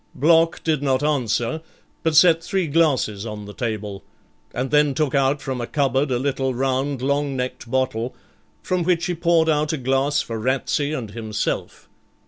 [0.15, 1.61] Block did not answer,
[2.01, 4.03] but set three glasses on the table,
[4.51, 8.15] and then took out from a cupboard a little round long necked bottle,
[8.63, 11.87] from which he poured out a glass for Ratsey and himself.